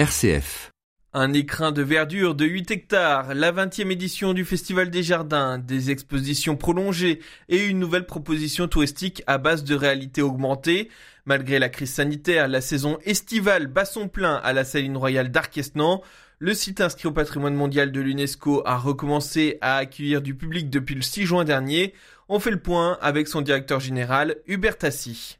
RCF. 0.00 0.70
Un 1.12 1.34
écrin 1.34 1.72
de 1.72 1.82
verdure 1.82 2.34
de 2.34 2.46
8 2.46 2.70
hectares, 2.70 3.34
la 3.34 3.52
20e 3.52 3.90
édition 3.90 4.32
du 4.32 4.46
Festival 4.46 4.88
des 4.88 5.02
Jardins, 5.02 5.58
des 5.58 5.90
expositions 5.90 6.56
prolongées 6.56 7.20
et 7.50 7.66
une 7.66 7.78
nouvelle 7.78 8.06
proposition 8.06 8.66
touristique 8.66 9.22
à 9.26 9.36
base 9.36 9.62
de 9.62 9.74
réalité 9.74 10.22
augmentée. 10.22 10.88
Malgré 11.26 11.58
la 11.58 11.68
crise 11.68 11.92
sanitaire, 11.92 12.48
la 12.48 12.62
saison 12.62 12.96
estivale 13.04 13.66
bat 13.66 13.84
son 13.84 14.08
plein 14.08 14.36
à 14.36 14.54
la 14.54 14.64
Saline 14.64 14.96
Royale 14.96 15.30
d'Arquesnan. 15.30 16.00
Le 16.38 16.54
site 16.54 16.80
inscrit 16.80 17.08
au 17.08 17.12
patrimoine 17.12 17.54
mondial 17.54 17.92
de 17.92 18.00
l'UNESCO 18.00 18.62
a 18.64 18.78
recommencé 18.78 19.58
à 19.60 19.76
accueillir 19.76 20.22
du 20.22 20.34
public 20.34 20.70
depuis 20.70 20.94
le 20.94 21.02
6 21.02 21.26
juin 21.26 21.44
dernier. 21.44 21.92
On 22.30 22.40
fait 22.40 22.52
le 22.52 22.62
point 22.62 22.96
avec 23.02 23.28
son 23.28 23.42
directeur 23.42 23.80
général, 23.80 24.36
Hubert 24.46 24.78
Tassi. 24.78 25.36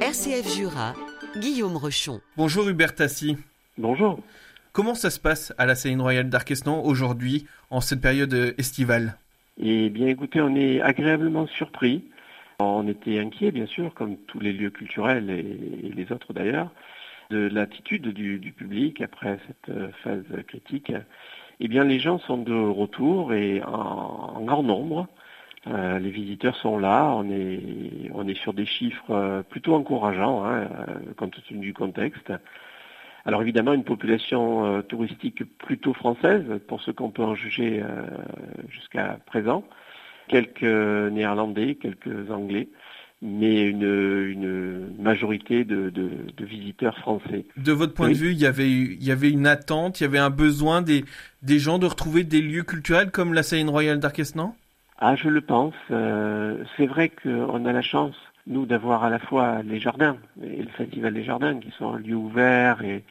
RCF 0.00 0.52
Jura, 0.52 0.94
Guillaume 1.36 1.76
Rechon. 1.76 2.20
Bonjour 2.36 2.68
Hubert 2.68 2.94
Tassi. 2.94 3.36
Bonjour. 3.78 4.18
Comment 4.72 4.94
ça 4.94 5.10
se 5.10 5.18
passe 5.18 5.54
à 5.58 5.66
la 5.66 5.74
Saline 5.74 6.00
Royale 6.00 6.28
d'Arquesnan 6.28 6.82
aujourd'hui, 6.84 7.46
en 7.70 7.80
cette 7.80 8.00
période 8.00 8.54
estivale? 8.58 9.16
Eh 9.58 9.90
bien 9.90 10.08
écoutez, 10.08 10.40
on 10.40 10.54
est 10.54 10.80
agréablement 10.80 11.46
surpris. 11.46 12.04
On 12.58 12.86
était 12.86 13.18
inquiet, 13.18 13.50
bien 13.50 13.66
sûr, 13.66 13.92
comme 13.94 14.16
tous 14.28 14.40
les 14.40 14.52
lieux 14.52 14.70
culturels 14.70 15.30
et, 15.30 15.92
les 15.94 16.12
autres 16.12 16.32
d'ailleurs, 16.32 16.70
de 17.30 17.48
l'attitude 17.48 18.08
du, 18.08 18.52
public 18.56 19.00
après 19.00 19.38
cette 19.46 19.76
euh, 19.76 19.88
phase 20.02 20.24
critique. 20.46 20.92
Eh 21.60 21.68
bien, 21.68 21.84
les 21.84 21.98
gens 21.98 22.18
sont 22.20 22.38
de 22.38 22.54
retour 22.54 23.32
et 23.32 23.62
en, 23.62 24.42
grand 24.42 24.62
nombre. 24.62 25.08
Euh, 25.68 25.98
les 25.98 26.10
visiteurs 26.10 26.56
sont 26.56 26.78
là. 26.78 27.12
On 27.14 27.30
est, 27.30 28.10
on 28.14 28.26
est 28.26 28.38
sur 28.40 28.52
des 28.52 28.66
chiffres 28.66 29.10
euh, 29.10 29.42
plutôt 29.42 29.74
encourageants, 29.74 30.44
hein, 30.44 30.68
compte 31.16 31.36
tenu 31.48 31.60
du 31.60 31.74
contexte. 31.74 32.32
Alors 33.24 33.42
évidemment, 33.42 33.72
une 33.72 33.84
population 33.84 34.82
touristique 34.82 35.44
plutôt 35.58 35.94
française, 35.94 36.42
pour 36.66 36.82
ce 36.82 36.90
qu'on 36.90 37.10
peut 37.10 37.22
en 37.22 37.36
juger 37.36 37.80
jusqu'à 38.68 39.20
présent 39.26 39.62
quelques 40.28 40.62
Néerlandais, 40.62 41.76
quelques 41.76 42.30
Anglais, 42.30 42.68
mais 43.20 43.66
une, 43.66 44.94
majorité 44.98 45.64
de, 45.64 45.92
visiteurs 46.40 46.96
français. 46.98 47.44
De 47.56 47.72
votre 47.72 47.94
point 47.94 48.08
de 48.08 48.14
vue, 48.14 48.32
il 48.32 48.40
y, 48.40 48.46
avait, 48.46 48.68
il 48.68 49.04
y 49.04 49.12
avait 49.12 49.30
une 49.30 49.46
attente, 49.46 50.00
il 50.00 50.04
y 50.04 50.06
avait 50.06 50.18
un 50.18 50.30
besoin 50.30 50.82
des, 50.82 51.04
des 51.42 51.58
gens 51.58 51.78
de 51.78 51.86
retrouver 51.86 52.24
des 52.24 52.40
lieux 52.40 52.64
culturels 52.64 53.10
comme 53.10 53.34
la 53.34 53.42
Saline 53.42 53.68
Royale 53.70 54.00
d'Arquesnan 54.00 54.56
Ah, 54.98 55.16
je 55.16 55.28
le 55.28 55.40
pense. 55.40 55.74
Euh, 55.90 56.64
c'est 56.76 56.86
vrai 56.86 57.08
qu'on 57.08 57.64
a 57.64 57.72
la 57.72 57.82
chance, 57.82 58.14
nous, 58.46 58.66
d'avoir 58.66 59.04
à 59.04 59.10
la 59.10 59.18
fois 59.18 59.62
les 59.62 59.80
jardins 59.80 60.16
et 60.42 60.62
le 60.62 60.68
Festival 60.68 61.14
des 61.14 61.24
Jardins, 61.24 61.58
qui 61.58 61.70
sont 61.72 61.94
un 61.94 61.98
lieu 61.98 62.14
ouvert 62.14 62.82
et 62.84 63.04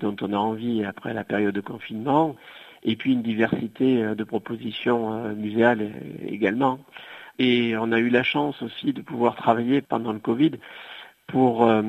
dont 0.00 0.16
on 0.20 0.32
a 0.32 0.36
envie 0.36 0.84
après 0.84 1.14
la 1.14 1.24
période 1.24 1.54
de 1.54 1.60
confinement, 1.60 2.36
et 2.82 2.96
puis 2.96 3.12
une 3.12 3.22
diversité 3.22 4.02
euh, 4.02 4.14
de 4.14 4.24
propositions 4.24 5.14
euh, 5.14 5.34
muséales 5.34 5.92
également. 6.26 6.80
Et 7.38 7.76
on 7.78 7.92
a 7.92 7.98
eu 7.98 8.08
la 8.08 8.22
chance 8.22 8.60
aussi 8.62 8.92
de 8.92 9.02
pouvoir 9.02 9.36
travailler 9.36 9.80
pendant 9.80 10.12
le 10.12 10.18
Covid 10.18 10.52
pour 11.28 11.64
euh, 11.64 11.82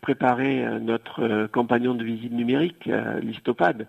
préparer 0.00 0.64
notre 0.80 1.46
compagnon 1.48 1.94
de 1.94 2.04
visite 2.04 2.32
numérique, 2.32 2.90
l'Histopad. 3.22 3.86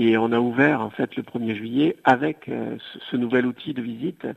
Et 0.00 0.16
on 0.16 0.30
a 0.30 0.38
ouvert 0.38 0.80
en 0.80 0.90
fait 0.90 1.16
le 1.16 1.24
1er 1.24 1.56
juillet 1.56 1.96
avec 2.04 2.48
ce 3.10 3.16
nouvel 3.16 3.46
outil 3.46 3.74
de 3.74 3.82
visite 3.82 4.28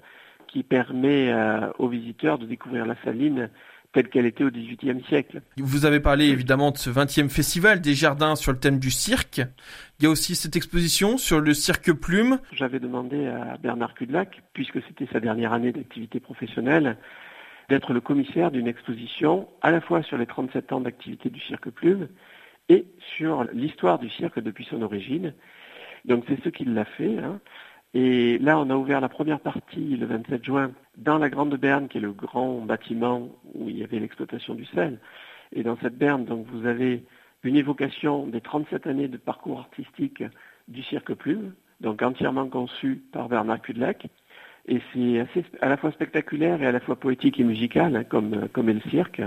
qui 0.48 0.64
permet 0.64 1.32
aux 1.78 1.88
visiteurs 1.88 2.40
de 2.40 2.48
découvrir 2.48 2.88
la 2.88 2.96
saline 3.04 3.48
telle 3.94 4.10
qu'elle 4.10 4.26
était 4.26 4.44
au 4.44 4.50
XVIIIe 4.50 5.04
siècle. 5.08 5.44
Vous 5.58 5.86
avez 5.86 6.00
parlé 6.00 6.30
évidemment 6.30 6.72
de 6.72 6.78
ce 6.78 6.90
20e 6.90 7.30
festival 7.30 7.80
des 7.80 7.94
jardins 7.94 8.36
sur 8.36 8.52
le 8.52 8.58
thème 8.58 8.80
du 8.80 8.90
cirque. 8.90 9.42
Il 10.00 10.06
y 10.06 10.08
a 10.08 10.10
aussi 10.10 10.34
cette 10.34 10.56
exposition 10.56 11.20
sur 11.20 11.40
le 11.40 11.54
cirque 11.54 11.92
plume. 11.92 12.40
J'avais 12.54 12.80
demandé 12.80 13.28
à 13.28 13.58
Bernard 13.62 13.94
Cudelac, 13.94 14.42
puisque 14.54 14.82
c'était 14.88 15.08
sa 15.14 15.20
dernière 15.20 15.54
année 15.54 15.72
d'activité 15.72 16.20
professionnelle, 16.20 16.98
d'être 17.70 17.94
le 17.94 18.02
commissaire 18.02 18.50
d'une 18.50 18.68
exposition 18.68 19.48
à 19.62 19.70
la 19.70 19.80
fois 19.80 20.02
sur 20.02 20.18
les 20.18 20.26
37 20.26 20.74
ans 20.74 20.82
d'activité 20.82 21.30
du 21.30 21.40
cirque 21.40 21.70
plume 21.70 22.08
et 22.70 22.86
sur 23.18 23.44
l'histoire 23.54 24.00
du 24.00 24.10
cirque 24.10 24.40
depuis 24.40 24.66
son 24.66 24.82
origine. 24.82 25.34
Donc 26.06 26.24
c'est 26.28 26.42
ce 26.44 26.50
qu'il 26.50 26.74
l'a 26.74 26.86
fait. 26.86 27.18
Hein. 27.18 27.40
Et 27.94 28.38
là, 28.40 28.58
on 28.60 28.70
a 28.70 28.76
ouvert 28.76 29.02
la 29.02 29.10
première 29.10 29.40
partie 29.40 29.98
le 29.98 30.06
27 30.06 30.46
juin 30.46 30.72
dans 30.98 31.18
la 31.18 31.30
Grande 31.30 31.56
Berne, 31.56 31.90
qui 31.90 31.98
est 31.98 32.02
le 32.02 32.14
grand 32.14 32.62
bâtiment 32.62 33.30
où 33.54 33.70
il 33.70 33.78
y 33.78 33.84
avait 33.84 34.00
l'exploitation 34.00 34.56
du 34.56 34.66
sel. 34.66 35.00
Et 35.54 35.64
dans 35.64 35.78
cette 35.78 35.98
berne, 35.98 36.24
donc, 36.24 36.48
vous 36.48 36.66
avez 36.66 37.04
une 37.44 37.58
évocation 37.58 38.28
des 38.28 38.40
37 38.40 38.88
années 38.88 39.08
de 39.10 39.18
parcours 39.18 39.60
artistique 39.60 40.24
du 40.70 40.84
cirque 40.84 41.14
plume, 41.16 41.54
donc 41.82 42.02
entièrement 42.02 42.48
conçu 42.48 43.04
par 43.12 43.28
Bernard 43.28 43.62
Cudelac. 43.62 44.08
Et 44.68 44.80
c'est 44.94 45.44
à 45.60 45.68
la 45.68 45.76
fois 45.76 45.92
spectaculaire 45.92 46.62
et 46.62 46.68
à 46.68 46.72
la 46.72 46.80
fois 46.80 46.96
poétique 46.96 47.40
et 47.40 47.44
musical, 47.44 47.96
hein, 47.96 48.04
comme, 48.04 48.48
comme 48.50 48.70
est 48.70 48.74
le 48.74 48.90
cirque. 48.92 49.22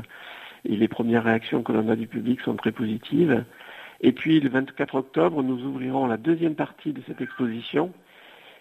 Et 0.65 0.77
les 0.77 0.89
premières 0.89 1.25
réactions 1.25 1.63
que 1.63 1.73
l'on 1.73 1.89
a 1.89 1.97
du 1.97 2.07
public 2.07 2.41
sont 2.41 2.57
très 2.57 2.73
positives. 2.73 3.45
Et 4.01 4.13
puis 4.13 4.41
le 4.41 4.49
24 4.49 4.95
octobre, 4.95 5.43
nous 5.43 5.63
ouvrirons 5.65 6.07
la 6.07 6.17
deuxième 6.17 6.55
partie 6.55 6.93
de 6.93 7.03
cette 7.07 7.21
exposition 7.21 7.93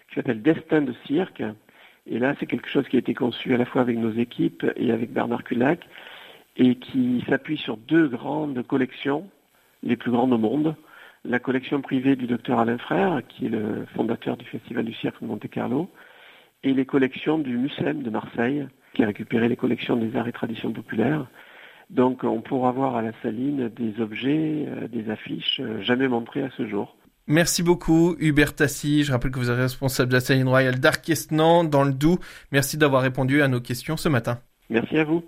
qui 0.08 0.16
s'appelle 0.16 0.42
Destin 0.42 0.82
de 0.82 0.94
cirque. 1.06 1.42
Et 2.06 2.18
là, 2.18 2.34
c'est 2.38 2.46
quelque 2.46 2.68
chose 2.68 2.86
qui 2.88 2.96
a 2.96 2.98
été 2.98 3.14
conçu 3.14 3.54
à 3.54 3.56
la 3.56 3.64
fois 3.64 3.80
avec 3.80 3.96
nos 3.96 4.12
équipes 4.12 4.66
et 4.76 4.92
avec 4.92 5.12
Bernard 5.12 5.44
Culac 5.44 5.86
et 6.56 6.76
qui 6.76 7.24
s'appuie 7.28 7.58
sur 7.58 7.76
deux 7.76 8.08
grandes 8.08 8.62
collections, 8.66 9.28
les 9.82 9.96
plus 9.96 10.10
grandes 10.10 10.32
au 10.32 10.38
monde. 10.38 10.76
La 11.24 11.38
collection 11.38 11.80
privée 11.80 12.16
du 12.16 12.26
docteur 12.26 12.58
Alain 12.58 12.78
Frère, 12.78 13.22
qui 13.28 13.46
est 13.46 13.48
le 13.48 13.86
fondateur 13.94 14.36
du 14.36 14.44
Festival 14.44 14.84
du 14.84 14.92
Cirque 14.92 15.20
de 15.22 15.26
Monte-Carlo, 15.26 15.90
et 16.62 16.74
les 16.74 16.84
collections 16.84 17.38
du 17.38 17.56
MUSEM 17.56 18.02
de 18.02 18.10
Marseille, 18.10 18.66
qui 18.92 19.02
a 19.02 19.06
récupéré 19.06 19.48
les 19.48 19.56
collections 19.56 19.96
des 19.96 20.16
arts 20.16 20.28
et 20.28 20.32
traditions 20.32 20.72
populaires. 20.72 21.26
Donc 21.90 22.24
on 22.24 22.40
pourra 22.40 22.72
voir 22.72 22.96
à 22.96 23.02
la 23.02 23.12
saline 23.22 23.68
des 23.68 24.00
objets, 24.00 24.66
euh, 24.68 24.88
des 24.88 25.10
affiches 25.10 25.60
euh, 25.60 25.82
jamais 25.82 26.08
montrées 26.08 26.42
à 26.42 26.50
ce 26.56 26.66
jour. 26.66 26.96
Merci 27.26 27.62
beaucoup 27.62 28.16
Hubert 28.18 28.54
Tassi. 28.54 29.04
Je 29.04 29.12
rappelle 29.12 29.30
que 29.30 29.38
vous 29.38 29.50
êtes 29.50 29.56
responsable 29.56 30.10
de 30.10 30.14
la 30.14 30.20
Saline 30.20 30.48
Royale 30.48 30.78
d'Arquesnan 30.78 31.64
dans 31.64 31.84
le 31.84 31.92
Doubs. 31.92 32.18
Merci 32.52 32.76
d'avoir 32.76 33.02
répondu 33.02 33.40
à 33.40 33.48
nos 33.48 33.60
questions 33.60 33.96
ce 33.96 34.08
matin. 34.08 34.40
Merci 34.68 34.98
à 34.98 35.04
vous. 35.04 35.24